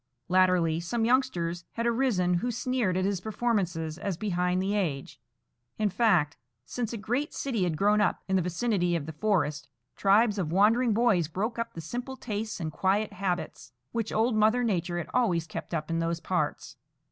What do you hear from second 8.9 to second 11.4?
of the forest, tribes of wandering boys